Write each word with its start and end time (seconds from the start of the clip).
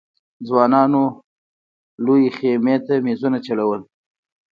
ځوانانو 0.47 1.03
د 1.13 1.15
لويې 2.03 2.29
خېمې 2.37 2.75
مېزونو 3.05 3.37
ته 3.41 3.45
چلول. 3.45 3.81